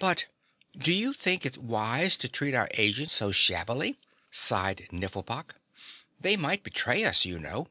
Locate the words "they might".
6.18-6.64